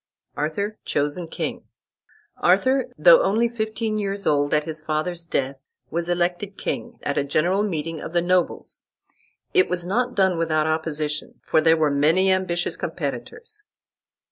[0.35, 1.65] ARTHUR CHOSEN KING
[2.37, 5.57] Arthur, though only fifteen years old at his father's death,
[5.91, 8.81] was elected king, at a general meeting of the nobles.
[9.53, 13.61] It was not done without opposition, for there were many ambitious competitors.